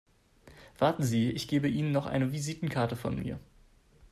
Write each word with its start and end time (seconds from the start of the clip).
Warten 0.79 1.03
Sie, 1.03 1.29
ich 1.29 1.47
gebe 1.47 1.67
Ihnen 1.69 1.91
noch 1.91 2.07
eine 2.07 2.31
Visitenkarte 2.31 2.95
von 2.95 3.19
mir. 3.19 3.39